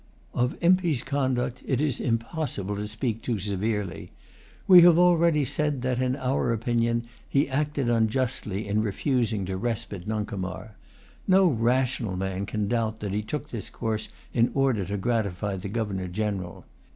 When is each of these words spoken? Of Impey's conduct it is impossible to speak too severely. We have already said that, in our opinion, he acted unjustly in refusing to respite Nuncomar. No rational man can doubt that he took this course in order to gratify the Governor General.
Of 0.33 0.57
Impey's 0.61 1.03
conduct 1.03 1.61
it 1.63 1.79
is 1.79 1.99
impossible 1.99 2.75
to 2.75 2.87
speak 2.87 3.21
too 3.21 3.37
severely. 3.37 4.09
We 4.67 4.81
have 4.81 4.97
already 4.97 5.45
said 5.45 5.83
that, 5.83 6.01
in 6.01 6.15
our 6.15 6.51
opinion, 6.51 7.03
he 7.29 7.47
acted 7.47 7.87
unjustly 7.87 8.67
in 8.67 8.81
refusing 8.81 9.45
to 9.45 9.57
respite 9.57 10.07
Nuncomar. 10.07 10.71
No 11.27 11.45
rational 11.45 12.17
man 12.17 12.47
can 12.47 12.67
doubt 12.67 12.99
that 13.01 13.13
he 13.13 13.21
took 13.21 13.49
this 13.49 13.69
course 13.69 14.09
in 14.33 14.49
order 14.55 14.85
to 14.85 14.97
gratify 14.97 15.57
the 15.57 15.69
Governor 15.69 16.07
General. 16.07 16.65